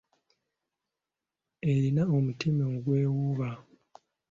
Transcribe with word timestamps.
Erina 1.71 2.03
omutima 2.17 2.63
ogwewuuba. 2.75 3.49